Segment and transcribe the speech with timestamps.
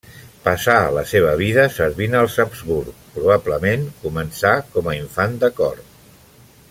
[0.45, 5.87] Passà la seva vida servint als Habsburg, probablement començà com a infant de cor.